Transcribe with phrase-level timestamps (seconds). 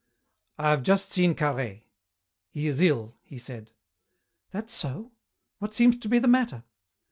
[0.57, 1.83] "I have just seen Carhaix.
[2.49, 3.69] He is ill," he said.
[4.49, 5.11] "That so?
[5.59, 6.63] What seems to be the matter?"